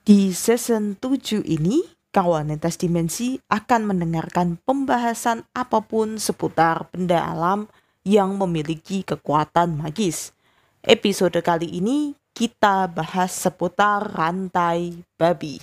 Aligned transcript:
Di 0.00 0.32
season 0.32 0.96
7 0.96 1.44
ini, 1.44 1.84
kawan 2.08 2.48
lintas 2.48 2.80
dimensi 2.80 3.36
akan 3.52 3.92
mendengarkan 3.92 4.56
pembahasan 4.64 5.44
apa 5.52 5.84
pun 5.84 6.16
seputar 6.16 6.88
benda 6.88 7.20
alam 7.20 7.68
yang 8.00 8.40
memiliki 8.40 9.04
kekuatan 9.04 9.76
magis. 9.76 10.32
Episode 10.80 11.44
kali 11.44 11.68
ini 11.68 12.16
kita 12.32 12.88
bahas 12.88 13.28
seputar 13.28 14.08
rantai 14.16 15.04
babi. 15.20 15.60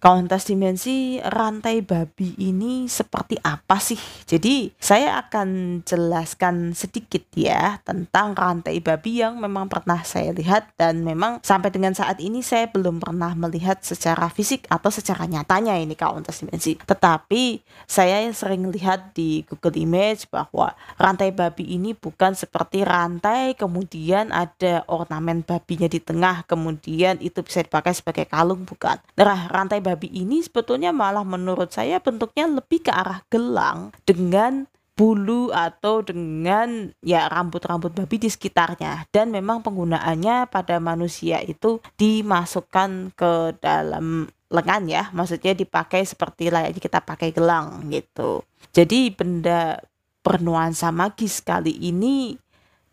Kauntas 0.00 0.48
dimensi 0.48 1.20
rantai 1.20 1.84
babi 1.84 2.32
ini 2.40 2.88
seperti 2.88 3.36
apa 3.44 3.76
sih? 3.76 4.00
Jadi 4.24 4.72
saya 4.80 5.20
akan 5.20 5.84
jelaskan 5.84 6.72
sedikit 6.72 7.20
ya 7.36 7.76
tentang 7.84 8.32
rantai 8.32 8.80
babi 8.80 9.20
yang 9.20 9.36
memang 9.36 9.68
pernah 9.68 10.00
saya 10.00 10.32
lihat 10.32 10.72
dan 10.80 11.04
memang 11.04 11.44
sampai 11.44 11.68
dengan 11.68 11.92
saat 11.92 12.16
ini 12.16 12.40
saya 12.40 12.72
belum 12.72 12.96
pernah 12.96 13.36
melihat 13.36 13.84
secara 13.84 14.32
fisik 14.32 14.64
atau 14.72 14.88
secara 14.88 15.28
nyatanya 15.28 15.76
ini 15.76 15.92
kauntas 15.92 16.40
dimensi. 16.40 16.80
Tetapi 16.80 17.60
saya 17.84 18.24
sering 18.32 18.72
lihat 18.72 19.12
di 19.12 19.44
Google 19.52 19.84
Image 19.84 20.32
bahwa 20.32 20.72
rantai 20.96 21.28
babi 21.28 21.76
ini 21.76 21.92
bukan 21.92 22.32
seperti 22.32 22.88
rantai 22.88 23.52
kemudian 23.52 24.32
ada 24.32 24.80
ornamen 24.88 25.44
babinya 25.44 25.92
di 25.92 26.00
tengah 26.00 26.48
kemudian 26.48 27.20
itu 27.20 27.44
bisa 27.44 27.60
dipakai 27.60 27.92
sebagai 27.92 28.24
kalung 28.24 28.64
bukan. 28.64 28.96
Nah 29.20 29.44
rantai 29.52 29.89
ini 29.98 30.44
sebetulnya 30.44 30.92
malah 30.94 31.24
menurut 31.24 31.72
saya 31.72 31.98
bentuknya 31.98 32.46
lebih 32.46 32.84
ke 32.84 32.92
arah 32.92 33.24
gelang 33.32 33.90
dengan 34.04 34.68
bulu 35.00 35.48
atau 35.48 36.04
dengan 36.04 36.92
ya 37.00 37.24
rambut-rambut 37.32 37.96
babi 37.96 38.20
di 38.20 38.28
sekitarnya. 38.28 39.08
Dan 39.08 39.32
memang 39.32 39.64
penggunaannya 39.64 40.52
pada 40.52 40.76
manusia 40.76 41.40
itu 41.40 41.80
dimasukkan 41.96 43.16
ke 43.16 43.56
dalam 43.64 44.28
lengan 44.52 44.82
ya. 44.84 45.08
Maksudnya 45.16 45.56
dipakai 45.56 46.04
seperti 46.04 46.52
layaknya 46.52 46.84
kita 46.84 47.00
pakai 47.00 47.32
gelang 47.32 47.88
gitu. 47.88 48.44
Jadi 48.76 49.08
benda 49.16 49.80
bernuansa 50.20 50.92
magis 50.92 51.40
kali 51.40 51.72
ini 51.80 52.36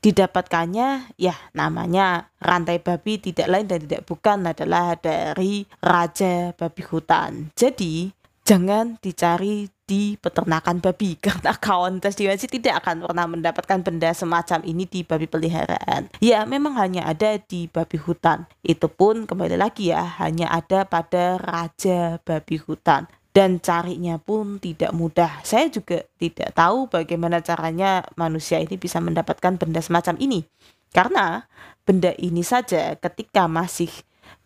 didapatkannya 0.02 1.18
ya 1.18 1.36
namanya 1.58 2.30
rantai 2.38 2.78
babi 2.78 3.18
tidak 3.18 3.48
lain 3.50 3.66
dan 3.66 3.80
tidak 3.84 4.06
bukan 4.06 4.46
adalah 4.46 4.94
dari 4.98 5.66
raja 5.82 6.54
babi 6.54 6.84
hutan. 6.86 7.50
Jadi 7.58 8.14
jangan 8.48 8.96
dicari 9.02 9.68
di 9.88 10.20
peternakan 10.20 10.84
babi 10.84 11.16
karena 11.24 11.56
kawan 11.56 12.04
tes 12.04 12.20
dimensi 12.20 12.46
tidak 12.46 12.84
akan 12.84 13.08
pernah 13.08 13.26
mendapatkan 13.26 13.80
benda 13.82 14.12
semacam 14.12 14.60
ini 14.68 14.84
di 14.84 15.02
babi 15.02 15.26
peliharaan. 15.26 16.12
Ya 16.20 16.44
memang 16.44 16.76
hanya 16.76 17.08
ada 17.08 17.40
di 17.40 17.72
babi 17.72 17.98
hutan. 17.98 18.46
Itu 18.62 18.92
pun 18.92 19.26
kembali 19.26 19.56
lagi 19.56 19.96
ya 19.96 20.04
hanya 20.22 20.52
ada 20.52 20.84
pada 20.84 21.40
raja 21.40 22.20
babi 22.22 22.60
hutan 22.60 23.08
dan 23.38 23.62
carinya 23.62 24.18
pun 24.18 24.58
tidak 24.58 24.90
mudah. 24.98 25.46
Saya 25.46 25.70
juga 25.70 26.02
tidak 26.18 26.58
tahu 26.58 26.90
bagaimana 26.90 27.38
caranya 27.46 28.02
manusia 28.18 28.58
ini 28.58 28.82
bisa 28.82 28.98
mendapatkan 28.98 29.62
benda 29.62 29.78
semacam 29.78 30.18
ini. 30.18 30.42
Karena 30.90 31.46
benda 31.86 32.18
ini 32.18 32.42
saja 32.42 32.98
ketika 32.98 33.46
masih 33.46 33.94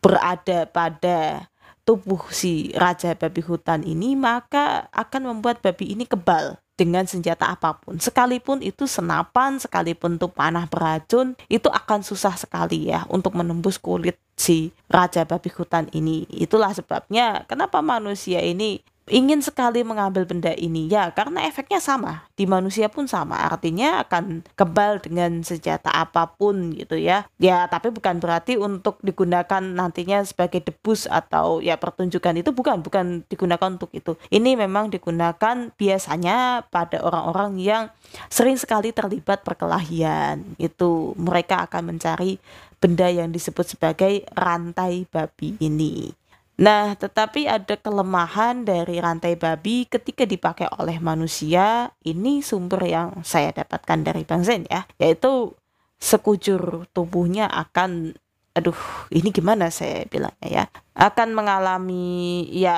berada 0.03 0.67
pada 0.67 1.47
tubuh 1.87 2.19
si 2.35 2.75
raja 2.75 3.15
babi 3.15 3.39
hutan 3.39 3.87
ini 3.87 4.19
maka 4.19 4.91
akan 4.91 5.31
membuat 5.39 5.63
babi 5.63 5.95
ini 5.95 6.03
kebal 6.03 6.59
dengan 6.81 7.05
senjata 7.05 7.53
apa 7.53 7.77
pun. 7.77 8.01
Sekalipun 8.01 8.65
itu 8.65 8.89
senapan, 8.89 9.61
sekalipun 9.61 10.17
itu 10.17 10.25
panah 10.25 10.65
beracun, 10.65 11.37
itu 11.45 11.69
akan 11.69 12.01
susah 12.01 12.33
sekali 12.33 12.89
ya 12.89 13.05
untuk 13.13 13.37
menembus 13.37 13.77
kulit 13.77 14.17
si 14.33 14.73
raja 14.89 15.21
babi 15.29 15.53
hutan 15.53 15.85
ini. 15.93 16.25
Itulah 16.33 16.73
sebabnya 16.73 17.45
kenapa 17.45 17.85
manusia 17.85 18.41
ini 18.41 18.81
ingin 19.09 19.41
sekali 19.41 19.81
mengambil 19.81 20.29
benda 20.29 20.53
ini. 20.53 20.85
Ya 20.85 21.09
karena 21.11 21.45
efeknya 21.49 21.81
sama. 21.81 22.29
Di 22.37 22.45
manusia 22.45 22.87
pun 22.87 23.09
sama. 23.09 23.37
Artinya 23.49 24.05
akan 24.05 24.45
kebal 24.53 25.01
dengan 25.01 25.41
senjata 25.41 25.89
apa 25.89 26.29
pun 26.37 26.75
gitu 26.75 26.99
ya. 26.99 27.25
Ya 27.41 27.65
tapi 27.65 27.89
bukan 27.89 28.21
berarti 28.21 28.55
untuk 28.61 29.01
digunakan 29.01 29.61
nantinya 29.61 30.21
sebagai 30.21 30.61
debus 30.61 31.09
atau 31.09 31.59
ya 31.59 31.75
pertunjukan 31.81 32.37
itu 32.37 32.53
bukan. 32.53 32.85
Bukan 32.85 33.25
digunakan 33.25 33.73
untuk 33.73 33.91
itu. 33.91 34.13
Ini 34.29 34.55
memang 34.55 34.93
digunakan 34.93 35.73
biasanya 35.73 36.69
pada 36.69 37.01
orang-orang 37.01 37.57
yang 37.57 37.83
sering 38.29 38.55
sekali 38.55 38.93
terlibat 38.93 39.41
perkelahian. 39.41 40.55
Itu 40.61 41.17
mereka 41.17 41.65
akan 41.65 41.95
mencari 41.95 42.37
benda 42.81 43.05
yang 43.09 43.29
disebut 43.29 43.77
sebagai 43.77 44.25
rantai 44.33 45.05
babi 45.05 45.53
ini 45.61 46.20
Nah, 46.61 46.93
tetapi 46.93 47.49
ada 47.49 47.73
kelemahan 47.73 48.61
dari 48.61 49.01
rantai 49.01 49.33
babi 49.33 49.89
ketika 49.89 50.29
dipakai 50.29 50.69
oleh 50.77 51.01
manusia. 51.01 51.89
Ini 52.05 52.45
sumber 52.45 52.85
yang 52.85 53.25
saya 53.25 53.49
dapatkan 53.49 54.05
dari 54.05 54.21
Bang 54.21 54.45
Zen 54.45 54.69
ya, 54.69 54.85
yaitu 55.01 55.57
sekujur 55.97 56.85
tubuhnya 56.93 57.49
akan 57.49 58.13
aduh 58.51 58.75
ini 59.11 59.31
gimana 59.31 59.71
saya 59.71 60.03
bilangnya 60.07 60.47
ya? 60.47 60.65
Akan 60.91 61.31
mengalami 61.31 62.43
ya 62.51 62.77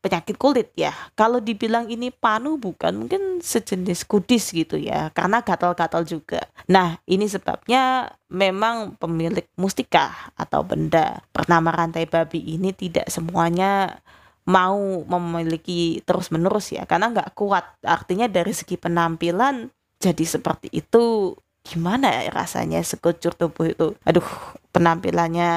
penyakit 0.00 0.40
kulit 0.40 0.72
ya. 0.72 0.94
Kalau 1.12 1.38
dibilang 1.38 1.86
ini 1.92 2.08
panu 2.08 2.56
bukan 2.56 2.96
mungkin 2.96 3.44
sejenis 3.44 4.08
kudis 4.08 4.50
gitu 4.56 4.80
ya. 4.80 5.12
Karena 5.12 5.44
gatal-gatal 5.44 6.08
juga. 6.08 6.40
Nah 6.72 6.96
ini 7.04 7.28
sebabnya 7.28 8.08
memang 8.32 8.96
pemilik 8.96 9.44
mustika 9.60 10.32
atau 10.34 10.64
benda 10.64 11.20
bernama 11.30 11.70
rantai 11.76 12.08
babi 12.08 12.56
ini 12.56 12.72
tidak 12.72 13.12
semuanya 13.12 14.00
mau 14.46 15.04
memiliki 15.04 16.00
terus 16.08 16.32
menerus 16.32 16.72
ya. 16.72 16.88
Karena 16.88 17.12
nggak 17.12 17.36
kuat. 17.36 17.78
Artinya 17.84 18.26
dari 18.32 18.56
segi 18.56 18.80
penampilan 18.80 19.68
jadi 19.96 20.24
seperti 20.24 20.68
itu 20.72 21.34
gimana 21.66 22.08
ya 22.22 22.30
rasanya 22.30 22.78
sekujur 22.86 23.34
tubuh 23.34 23.66
itu? 23.66 23.86
Aduh 24.06 24.24
penampilannya 24.70 25.50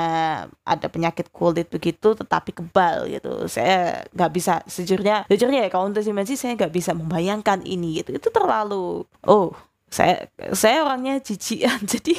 ada 0.63 0.87
penyakit 0.89 1.29
kulit 1.29 1.69
begitu 1.69 2.17
tetapi 2.17 2.51
kebal 2.57 3.05
gitu. 3.05 3.45
Saya 3.45 4.07
nggak 4.15 4.31
bisa 4.33 4.65
sejujurnya 4.65 5.29
sejujurnya 5.29 5.67
ya 5.67 5.69
kalau 5.69 5.93
untuk 5.93 6.01
dimensi 6.01 6.33
saya 6.33 6.57
nggak 6.57 6.73
bisa 6.73 6.97
membayangkan 6.97 7.61
ini 7.61 8.01
gitu. 8.01 8.17
Itu 8.17 8.33
terlalu 8.33 9.05
oh 9.29 9.53
saya 9.93 10.25
saya 10.57 10.81
orangnya 10.81 11.21
jijian. 11.21 11.85
Jadi 11.93 12.17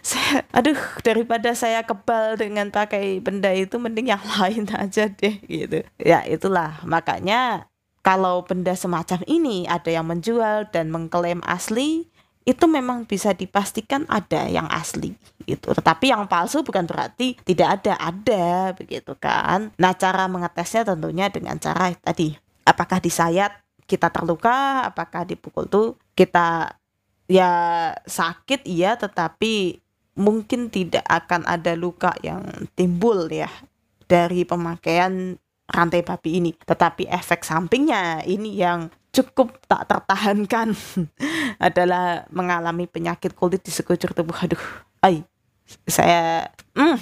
saya 0.00 0.48
aduh 0.56 0.80
daripada 1.04 1.52
saya 1.52 1.84
kebal 1.84 2.40
dengan 2.40 2.72
pakai 2.72 3.20
benda 3.20 3.52
itu 3.52 3.76
mending 3.76 4.08
yang 4.16 4.24
lain 4.40 4.64
aja 4.72 5.12
deh 5.12 5.36
gitu. 5.44 5.84
Ya 6.00 6.24
itulah. 6.24 6.80
Makanya 6.88 7.68
kalau 8.04 8.44
benda 8.44 8.76
semacam 8.76 9.24
ini 9.24 9.64
ada 9.64 9.88
yang 9.88 10.04
menjual 10.04 10.68
dan 10.70 10.92
mengklaim 10.92 11.40
asli 11.48 12.13
itu 12.44 12.68
memang 12.68 13.08
bisa 13.08 13.32
dipastikan 13.32 14.04
ada 14.04 14.44
yang 14.44 14.68
asli 14.68 15.16
gitu. 15.48 15.72
Tetapi 15.72 16.12
yang 16.12 16.28
palsu 16.28 16.60
bukan 16.60 16.84
berarti 16.84 17.40
tidak 17.40 17.80
ada, 17.80 17.96
ada 17.96 18.76
begitu 18.76 19.16
kan. 19.16 19.72
Nah, 19.80 19.96
cara 19.96 20.28
mengetesnya 20.28 20.92
tentunya 20.92 21.32
dengan 21.32 21.56
cara 21.56 21.96
tadi, 21.96 22.36
apakah 22.68 23.00
disayat 23.00 23.64
kita 23.88 24.12
terluka, 24.12 24.84
apakah 24.84 25.24
dipukul 25.24 25.68
tuh 25.68 25.96
kita 26.12 26.76
ya 27.24 27.52
sakit 28.04 28.68
iya 28.68 29.00
tetapi 29.00 29.80
mungkin 30.20 30.68
tidak 30.68 31.04
akan 31.08 31.48
ada 31.48 31.72
luka 31.72 32.12
yang 32.20 32.44
timbul 32.76 33.26
ya 33.32 33.48
dari 34.04 34.44
pemakaian 34.44 35.40
rantai 35.68 36.04
babi 36.04 36.44
ini. 36.44 36.50
Tetapi 36.52 37.08
efek 37.08 37.42
sampingnya 37.42 38.22
ini 38.28 38.60
yang 38.60 38.92
cukup 39.14 39.54
tak 39.70 39.86
tertahankan 39.86 40.74
adalah 41.70 42.26
mengalami 42.34 42.90
penyakit 42.90 43.32
kulit 43.38 43.62
di 43.62 43.70
sekujur 43.70 44.10
tubuh. 44.10 44.34
Aduh, 44.34 44.60
ay, 45.06 45.22
saya 45.86 46.50
hmm, 46.74 46.98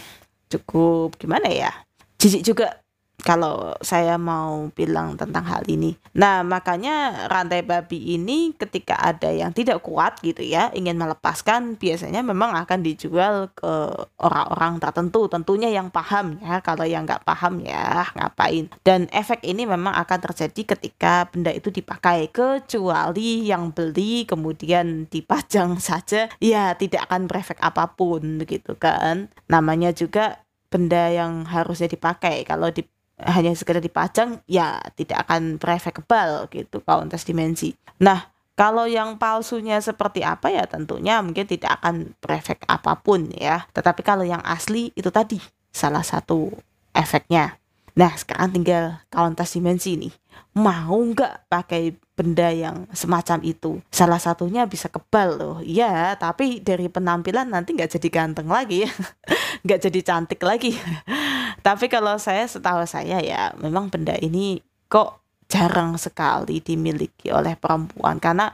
cukup 0.52 1.16
gimana 1.16 1.48
ya? 1.48 1.72
Jijik 2.20 2.44
juga 2.44 2.81
kalau 3.22 3.78
saya 3.80 4.18
mau 4.18 4.68
bilang 4.74 5.14
tentang 5.14 5.46
hal 5.46 5.62
ini. 5.70 5.94
Nah, 6.18 6.42
makanya 6.42 7.26
rantai 7.30 7.62
babi 7.62 8.18
ini 8.18 8.52
ketika 8.58 8.98
ada 8.98 9.30
yang 9.30 9.54
tidak 9.54 9.80
kuat 9.80 10.18
gitu 10.20 10.42
ya, 10.42 10.74
ingin 10.74 10.98
melepaskan 10.98 11.78
biasanya 11.78 12.20
memang 12.20 12.52
akan 12.58 12.82
dijual 12.82 13.48
ke 13.54 13.72
orang-orang 14.18 14.82
tertentu, 14.82 15.30
tentunya 15.30 15.70
yang 15.70 15.88
paham 15.88 16.36
ya. 16.42 16.58
Kalau 16.60 16.84
yang 16.84 17.06
nggak 17.06 17.22
paham 17.22 17.62
ya 17.62 18.10
ngapain. 18.18 18.68
Dan 18.82 19.06
efek 19.14 19.46
ini 19.46 19.64
memang 19.64 19.94
akan 19.94 20.18
terjadi 20.30 20.76
ketika 20.76 21.30
benda 21.30 21.54
itu 21.54 21.70
dipakai 21.70 22.28
kecuali 22.28 23.46
yang 23.46 23.70
beli 23.70 24.26
kemudian 24.26 25.06
dipajang 25.08 25.78
saja 25.88 26.26
ya 26.42 26.74
tidak 26.74 27.06
akan 27.08 27.30
berefek 27.30 27.62
apa 27.62 27.94
pun 27.94 28.42
gitu 28.42 28.74
kan. 28.76 29.30
Namanya 29.46 29.94
juga 29.94 30.42
benda 30.72 31.12
yang 31.12 31.44
harusnya 31.44 31.86
dipakai 31.86 32.48
kalau 32.48 32.72
di 32.72 32.80
hanya 33.24 33.54
sekedar 33.54 33.82
dipajang 33.82 34.42
ya 34.50 34.82
tidak 34.98 35.26
akan 35.28 35.58
kebal 35.58 36.50
gitu 36.50 36.82
kauntas 36.82 37.22
dimensi. 37.22 37.74
Nah, 38.02 38.32
kalau 38.52 38.84
yang 38.84 39.16
palsunya 39.16 39.80
seperti 39.80 40.20
apa 40.26 40.52
ya 40.52 40.68
tentunya 40.68 41.24
mungkin 41.24 41.48
tidak 41.48 41.80
akan 41.80 42.12
berefek 42.20 42.66
apa 42.68 42.98
pun 43.00 43.30
ya. 43.32 43.64
Tetapi 43.72 44.00
kalau 44.04 44.26
yang 44.26 44.42
asli 44.44 44.92
itu 44.92 45.08
tadi 45.08 45.40
salah 45.72 46.04
satu 46.04 46.52
efeknya. 46.92 47.61
Nah, 47.92 48.12
sekarang 48.16 48.56
tinggal 48.56 49.04
kauntas 49.12 49.52
dimensi 49.52 50.00
nih. 50.00 50.12
Mau 50.56 50.96
nggak 50.96 51.48
pakai 51.48 51.92
benda 52.16 52.48
yang 52.48 52.88
semacam 52.92 53.40
itu? 53.44 53.80
Salah 53.92 54.16
satunya 54.16 54.64
bisa 54.64 54.88
kebal 54.88 55.36
loh. 55.36 55.56
Iya, 55.60 56.16
tapi 56.16 56.64
dari 56.64 56.88
penampilan 56.88 57.52
nanti 57.52 57.76
nggak 57.76 58.00
jadi 58.00 58.08
ganteng 58.08 58.48
lagi. 58.48 58.88
nggak 59.64 59.80
jadi 59.88 60.00
cantik 60.00 60.40
lagi. 60.40 60.72
Tapi 61.66 61.86
kalau 61.86 62.18
saya 62.18 62.42
setahu 62.48 62.82
saya 62.88 63.22
ya 63.22 63.54
memang 63.54 63.86
benda 63.86 64.18
ini 64.18 64.58
kok 64.90 65.22
jarang 65.46 65.94
sekali 65.94 66.58
dimiliki 66.58 67.30
oleh 67.30 67.54
perempuan 67.54 68.18
karena 68.18 68.50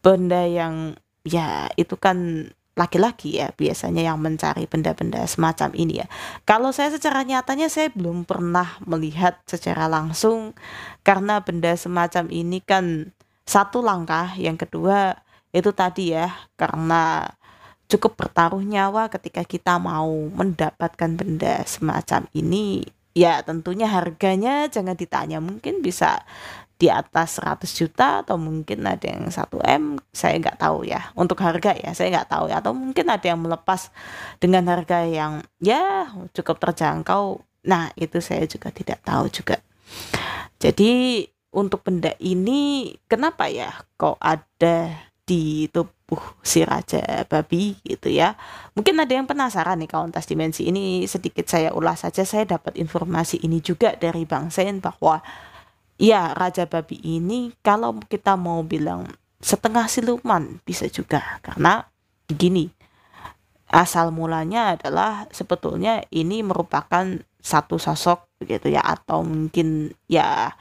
benda 0.00 0.46
yang 0.48 0.96
ya 1.26 1.68
itu 1.76 1.94
kan 2.00 2.48
laki-laki 2.72 3.36
ya 3.36 3.52
biasanya 3.52 4.08
yang 4.08 4.16
mencari 4.16 4.64
benda-benda 4.64 5.20
semacam 5.28 5.70
ini 5.76 6.00
ya. 6.00 6.06
Kalau 6.48 6.72
saya 6.72 6.88
secara 6.88 7.20
nyatanya 7.20 7.68
saya 7.68 7.92
belum 7.92 8.24
pernah 8.24 8.80
melihat 8.88 9.36
secara 9.44 9.88
langsung 9.92 10.56
karena 11.04 11.44
benda 11.44 11.76
semacam 11.76 12.32
ini 12.32 12.64
kan 12.64 13.12
satu 13.44 13.84
langkah, 13.84 14.32
yang 14.40 14.56
kedua 14.56 15.20
itu 15.52 15.68
tadi 15.76 16.16
ya 16.16 16.32
karena 16.56 17.28
cukup 17.92 18.16
bertaruh 18.16 18.64
nyawa 18.64 19.12
ketika 19.12 19.44
kita 19.44 19.76
mau 19.76 20.08
mendapatkan 20.32 21.12
benda 21.12 21.60
semacam 21.68 22.24
ini 22.32 22.88
ya 23.12 23.44
tentunya 23.44 23.84
harganya 23.84 24.64
jangan 24.72 24.96
ditanya 24.96 25.44
mungkin 25.44 25.84
bisa 25.84 26.24
di 26.82 26.90
atas 26.90 27.38
100 27.38 27.62
juta 27.70 28.26
atau 28.26 28.34
mungkin 28.34 28.82
ada 28.82 29.06
yang 29.06 29.30
1 29.30 29.38
M 29.62 30.02
saya 30.10 30.34
nggak 30.42 30.58
tahu 30.58 30.82
ya 30.82 31.14
untuk 31.14 31.38
harga 31.38 31.78
ya 31.78 31.94
saya 31.94 32.10
nggak 32.10 32.26
tahu 32.34 32.50
ya 32.50 32.58
atau 32.58 32.74
mungkin 32.74 33.06
ada 33.06 33.22
yang 33.22 33.38
melepas 33.38 33.94
dengan 34.42 34.66
harga 34.66 35.06
yang 35.06 35.46
ya 35.62 36.10
cukup 36.34 36.58
terjangkau 36.58 37.38
nah 37.62 37.94
itu 37.94 38.18
saya 38.18 38.50
juga 38.50 38.74
tidak 38.74 38.98
tahu 39.06 39.30
juga 39.30 39.62
jadi 40.58 41.22
untuk 41.54 41.86
benda 41.86 42.18
ini 42.18 42.90
kenapa 43.06 43.46
ya 43.46 43.70
kok 43.94 44.18
ada 44.18 44.90
di 45.22 45.70
tubuh 45.70 46.18
si 46.42 46.66
raja 46.66 47.22
babi 47.30 47.78
gitu 47.86 48.10
ya. 48.10 48.34
Mungkin 48.74 48.98
ada 48.98 49.12
yang 49.14 49.30
penasaran 49.30 49.78
nih 49.78 49.86
kauntas 49.86 50.26
dimensi 50.26 50.66
ini 50.66 51.06
sedikit 51.06 51.46
saya 51.46 51.70
ulas 51.70 52.02
saja. 52.02 52.26
Saya 52.26 52.58
dapat 52.58 52.74
informasi 52.74 53.38
ini 53.46 53.62
juga 53.62 53.94
dari 53.94 54.26
Bang 54.26 54.50
Sen 54.50 54.82
bahwa 54.82 55.22
ya 56.00 56.32
raja 56.36 56.68
babi 56.68 57.00
ini 57.02 57.52
kalau 57.60 57.98
kita 58.08 58.36
mau 58.36 58.64
bilang 58.64 59.08
setengah 59.42 59.90
siluman 59.90 60.62
bisa 60.62 60.86
juga. 60.88 61.42
Karena 61.42 61.82
begini 62.30 62.70
asal 63.72 64.12
mulanya 64.12 64.76
adalah 64.76 65.26
sebetulnya 65.32 66.04
ini 66.12 66.44
merupakan 66.44 67.18
satu 67.42 67.80
sosok 67.80 68.28
begitu 68.38 68.70
ya 68.70 68.84
atau 68.84 69.24
mungkin 69.24 69.90
ya 70.06 70.54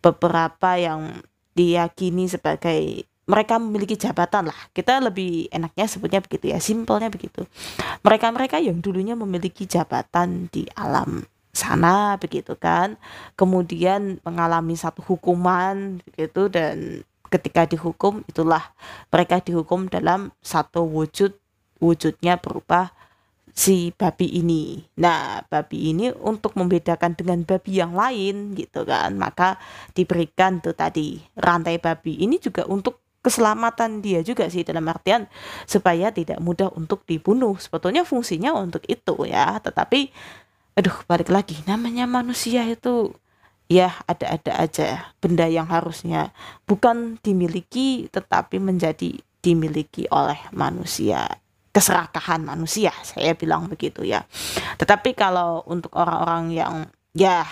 beberapa 0.00 0.74
yang 0.80 1.22
diyakini 1.54 2.26
sebagai 2.26 3.04
mereka 3.28 3.60
memiliki 3.60 4.00
jabatan 4.00 4.48
lah. 4.48 4.60
Kita 4.72 5.04
lebih 5.04 5.52
enaknya 5.52 5.84
sebutnya 5.84 6.24
begitu 6.24 6.48
ya 6.48 6.58
simpelnya 6.58 7.12
begitu. 7.12 7.44
Mereka-mereka 8.00 8.56
yang 8.58 8.80
dulunya 8.80 9.12
memiliki 9.12 9.68
jabatan 9.68 10.48
di 10.48 10.64
alam 10.72 11.22
sana 11.58 12.14
begitu 12.22 12.54
kan 12.54 12.94
kemudian 13.34 14.22
mengalami 14.22 14.78
satu 14.78 15.02
hukuman 15.02 15.98
begitu 16.06 16.46
dan 16.46 17.02
ketika 17.28 17.66
dihukum 17.66 18.22
itulah 18.30 18.70
mereka 19.10 19.42
dihukum 19.42 19.90
dalam 19.90 20.30
satu 20.38 20.86
wujud 20.86 21.34
wujudnya 21.82 22.38
berupa 22.38 22.94
si 23.58 23.90
babi 23.90 24.38
ini. 24.38 24.86
Nah, 25.02 25.42
babi 25.50 25.90
ini 25.90 26.14
untuk 26.14 26.54
membedakan 26.54 27.18
dengan 27.18 27.42
babi 27.42 27.82
yang 27.82 27.90
lain 27.90 28.54
gitu 28.54 28.86
kan, 28.86 29.18
maka 29.18 29.58
diberikan 29.98 30.62
tuh 30.62 30.78
tadi 30.78 31.18
rantai 31.34 31.82
babi 31.82 32.22
ini 32.22 32.38
juga 32.38 32.62
untuk 32.70 33.02
keselamatan 33.18 33.98
dia 33.98 34.22
juga 34.22 34.46
sih 34.46 34.62
dalam 34.62 34.86
artian 34.86 35.26
supaya 35.66 36.14
tidak 36.14 36.38
mudah 36.38 36.70
untuk 36.78 37.02
dibunuh. 37.02 37.58
Sebetulnya 37.58 38.06
fungsinya 38.06 38.54
untuk 38.54 38.86
itu 38.86 39.26
ya, 39.26 39.58
tetapi 39.58 40.14
aduh 40.78 40.94
balik 41.10 41.34
lagi. 41.34 41.58
Namanya 41.66 42.06
manusia 42.06 42.62
itu 42.62 43.10
ya 43.66 43.90
ada-ada 44.06 44.62
aja 44.62 45.10
benda 45.18 45.44
yang 45.50 45.66
harusnya 45.66 46.30
bukan 46.64 47.18
dimiliki 47.20 48.06
tetapi 48.14 48.62
menjadi 48.62 49.18
dimiliki 49.42 50.06
oleh 50.14 50.38
manusia. 50.54 51.26
Keserakahan 51.74 52.46
manusia 52.46 52.94
saya 53.02 53.34
bilang 53.34 53.66
begitu 53.66 54.06
ya. 54.06 54.22
Tetapi 54.78 55.18
kalau 55.18 55.66
untuk 55.66 55.90
orang-orang 55.98 56.54
yang 56.54 56.74
ya 57.10 57.42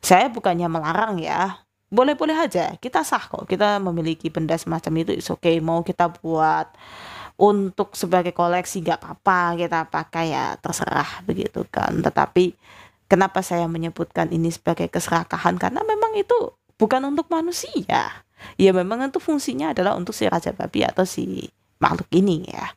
saya 0.00 0.32
bukannya 0.32 0.72
melarang 0.72 1.20
ya 1.20 1.60
boleh-boleh 1.92 2.48
aja. 2.48 2.72
Kita 2.80 3.04
sah 3.04 3.28
kok 3.28 3.44
kita 3.44 3.76
memiliki 3.76 4.32
benda 4.32 4.56
semacam 4.56 5.04
itu 5.04 5.12
oke 5.20 5.44
okay. 5.44 5.60
Mau 5.60 5.84
kita 5.84 6.08
buat 6.08 6.72
untuk 7.38 7.94
sebagai 7.94 8.34
koleksi 8.34 8.82
nggak 8.82 8.98
apa-apa 8.98 9.54
kita 9.54 9.80
pakai 9.86 10.34
ya 10.34 10.58
terserah 10.58 11.22
begitu 11.22 11.62
kan. 11.70 12.02
Tetapi 12.02 12.58
kenapa 13.06 13.46
saya 13.46 13.70
menyebutkan 13.70 14.34
ini 14.34 14.50
sebagai 14.50 14.90
keserakahan? 14.90 15.54
Karena 15.54 15.86
memang 15.86 16.18
itu 16.18 16.34
bukan 16.74 17.06
untuk 17.06 17.30
manusia. 17.30 18.26
Ya 18.58 18.70
memang 18.74 19.06
itu 19.06 19.22
fungsinya 19.22 19.70
adalah 19.70 19.94
untuk 19.94 20.14
si 20.14 20.26
raja 20.26 20.50
babi 20.50 20.82
atau 20.82 21.06
si 21.06 21.46
makhluk 21.78 22.10
ini 22.10 22.42
ya. 22.50 22.74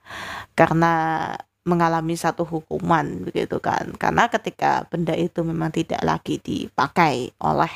Karena 0.53 1.25
mengalami 1.65 2.13
satu 2.13 2.45
hukuman 2.45 3.25
begitu 3.25 3.57
kan. 3.57 3.97
Karena 3.97 4.29
ketika 4.29 4.85
benda 4.93 5.17
itu 5.17 5.41
memang 5.41 5.73
tidak 5.73 6.05
lagi 6.05 6.37
dipakai 6.37 7.33
oleh 7.41 7.73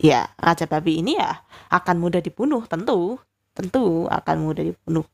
ya 0.00 0.32
raja 0.40 0.64
babi 0.64 1.04
ini 1.04 1.20
ya 1.20 1.44
akan 1.68 2.00
mudah 2.00 2.24
dibunuh 2.24 2.64
tentu. 2.64 3.20
Tentu 3.52 4.08
akan 4.08 4.36
mudah 4.40 4.64
dibunuh 4.64 5.04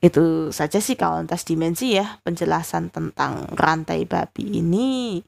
itu 0.00 0.48
saja 0.48 0.80
sih 0.80 0.96
kawan 0.96 1.28
tas 1.28 1.44
dimensi 1.44 1.92
ya 1.92 2.20
penjelasan 2.24 2.88
tentang 2.88 3.44
rantai 3.52 4.08
babi 4.08 4.64
ini. 4.64 5.20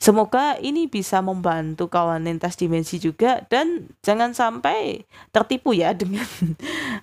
Semoga 0.00 0.56
ini 0.60 0.88
bisa 0.88 1.20
membantu 1.20 1.92
kawan 1.92 2.24
lintas 2.24 2.56
dimensi 2.56 2.96
juga 2.96 3.44
dan 3.52 3.92
jangan 4.00 4.32
sampai 4.32 5.04
tertipu 5.28 5.76
ya 5.76 5.92
dengan 6.00 6.24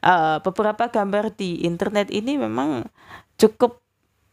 uh, 0.02 0.42
beberapa 0.42 0.90
gambar 0.90 1.34
di 1.34 1.66
internet 1.66 2.10
ini. 2.10 2.38
Memang 2.42 2.86
cukup 3.38 3.82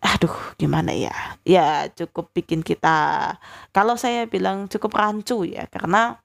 aduh 0.04 0.32
gimana 0.60 0.92
ya? 0.92 1.12
Ya 1.44 1.88
cukup 1.92 2.32
bikin 2.36 2.60
kita 2.64 3.36
kalau 3.72 3.96
saya 3.96 4.28
bilang 4.28 4.68
cukup 4.68 4.96
rancu 4.96 5.44
ya 5.44 5.68
karena 5.72 6.23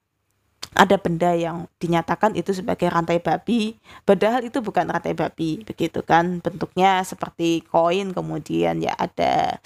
ada 0.70 0.96
benda 1.02 1.34
yang 1.34 1.66
dinyatakan 1.82 2.38
itu 2.38 2.54
sebagai 2.54 2.86
rantai 2.86 3.18
babi 3.18 3.74
padahal 4.06 4.46
itu 4.46 4.62
bukan 4.62 4.86
rantai 4.86 5.18
babi 5.18 5.66
begitu 5.66 6.00
kan? 6.06 6.38
Bentuknya 6.38 7.02
seperti 7.02 7.66
koin 7.66 8.14
kemudian 8.14 8.78
ya 8.78 8.94
ada 8.94 9.58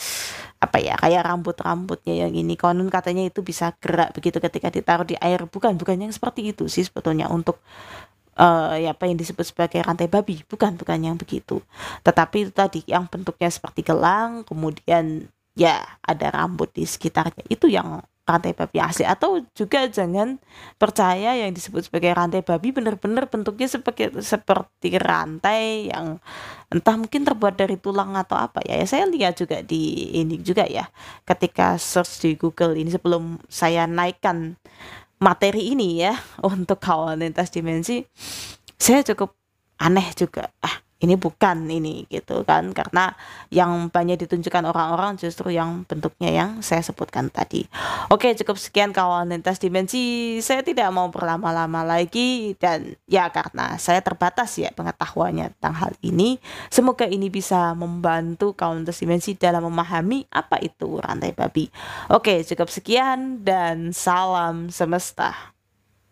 apa 0.65 0.81
ya 0.81 0.97
kayak 0.97 1.23
rambut-rambutnya 1.29 2.25
yang 2.25 2.33
ini. 2.33 2.57
Konon 2.57 2.89
katanya 2.89 3.29
itu 3.29 3.45
bisa 3.45 3.77
gerak 3.85 4.17
begitu 4.17 4.41
ketika 4.41 4.73
ditaruh 4.73 5.05
di 5.05 5.17
air. 5.21 5.45
Bukan 5.45 5.77
bukan 5.77 6.01
yang 6.09 6.13
seperti 6.13 6.57
itu 6.57 6.65
sih 6.73 6.89
sebetulnya 6.89 7.29
untuk 7.29 7.61
uh, 8.41 8.73
ya 8.81 8.97
apa 8.97 9.05
yang 9.05 9.21
disebut 9.21 9.45
sebagai 9.45 9.85
rantai 9.85 10.09
babi. 10.09 10.41
Bukan 10.49 10.81
bukan 10.81 10.99
yang 11.05 11.17
begitu. 11.21 11.61
Tetapi 12.01 12.49
itu 12.49 12.53
tadi 12.57 12.81
yang 12.89 13.05
bentuknya 13.13 13.53
seperti 13.53 13.85
gelang 13.85 14.41
kemudian 14.49 15.29
ya 15.53 15.85
ada 16.01 16.33
rambut 16.33 16.73
di 16.73 16.89
sekitarnya. 16.89 17.45
Itu 17.53 17.69
yang 17.69 18.01
rantai 18.25 18.57
babi 18.57 18.81
asli. 18.81 19.05
Atau 19.05 19.45
juga 19.53 19.85
jangan 19.89 20.41
percaya 20.81 21.37
yang 21.37 21.53
disebut 21.53 21.89
sebagai 21.89 22.13
rantai 22.13 22.41
babi 22.41 22.73
benar-benar 22.73 23.29
bentuknya 23.29 23.69
sebagai 23.69 24.21
seperti 24.25 24.97
rantai 24.97 25.93
yang 25.93 26.19
entah 26.73 26.97
mungkin 26.97 27.25
terbuat 27.25 27.55
dari 27.57 27.77
tulang 27.77 28.17
atau 28.17 28.37
apa 28.37 28.65
ya. 28.65 28.81
ya 28.81 28.87
saya 28.89 29.05
lihat 29.09 29.37
juga 29.41 29.61
di 29.61 30.13
ini 30.17 30.41
juga 30.41 30.65
ya. 30.69 30.89
Ketika 31.25 31.77
search 31.81 32.25
di 32.25 32.31
Google 32.37 32.77
ini 32.77 32.93
sebelum 32.93 33.41
saya 33.49 33.85
naikkan 33.89 34.57
materi 35.21 35.73
ini 35.73 36.05
ya 36.05 36.17
untuk 36.45 36.81
kawan 36.81 37.21
lintas 37.21 37.49
dimensi 37.49 38.05
saya 38.77 39.01
cukup 39.01 39.33
aneh 39.81 40.13
juga. 40.13 40.53
Ah 40.61 40.84
ini 41.05 41.15
bukan 41.21 41.69
ini 41.69 42.09
gitu 42.09 42.43
kan. 42.43 42.73
Karena 42.75 43.15
yang 43.53 43.93
banyak 43.93 44.19
ditunjukkan 44.27 44.65
orang-orang 44.67 45.21
justru 45.21 45.55
yang 45.55 45.87
bentuknya 45.87 46.33
yang 46.33 46.51
saya 46.65 46.83
sebutkan 46.83 47.31
tadi. 47.31 47.69
Oke 48.11 48.33
cukup 48.35 48.59
sekian 48.59 48.91
kawan 48.91 49.31
lintas 49.31 49.63
dimensi. 49.63 50.37
Saya 50.41 50.65
tidak 50.67 50.91
mau 50.91 51.13
berlama-lama 51.13 51.87
lagi 51.87 52.57
dan 52.59 52.99
ya 53.07 53.31
karena 53.31 53.77
saya 53.79 54.03
terbatas 54.03 54.57
ya 54.59 54.75
pengetahuannya 54.75 55.55
tentang 55.61 55.75
hal 55.79 55.93
ini. 56.03 56.43
Semoga 56.73 57.07
ini 57.07 57.31
bisa 57.31 57.77
membantu 57.79 58.57
kawan 58.57 58.83
lintas 58.83 58.99
dimensi 58.99 59.39
dalam 59.39 59.69
memahami 59.69 60.27
apa 60.33 60.59
itu 60.59 60.99
rantai 60.99 61.31
babi. 61.37 61.71
Oke 62.11 62.43
cukup 62.43 62.73
sekian 62.73 63.47
dan 63.47 63.95
salam 63.95 64.73
semesta 64.73 65.54